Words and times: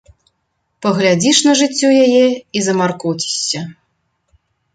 Паглядзіш 0.85 1.41
на 1.47 1.53
жыццё 1.59 1.87
яе 2.05 2.25
і 2.31 2.59
замаркоцішся. 2.69 3.61